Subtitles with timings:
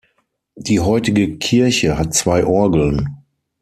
[0.55, 3.17] Die heutige Kirche hat zwei Orgeln.